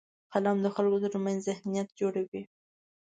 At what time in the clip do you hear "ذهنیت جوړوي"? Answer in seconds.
1.49-2.43